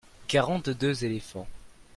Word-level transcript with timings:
quarante 0.27 0.71
deux 0.71 1.05
éléphants. 1.05 1.47